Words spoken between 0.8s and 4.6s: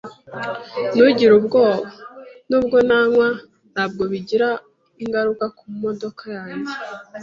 Ntugire ubwoba! Nubwo nanywa, ntabwo bigira